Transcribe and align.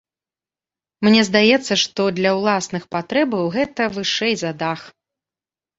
Мне 1.07 1.21
здаецца, 1.29 1.73
што 1.83 2.01
для 2.21 2.31
ўласных 2.41 2.83
патрэбаў 2.97 3.43
гэта 3.59 3.81
вышэй 3.99 4.33
за 4.45 4.51
дах. 4.65 4.81